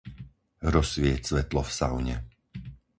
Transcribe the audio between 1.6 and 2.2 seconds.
v saune.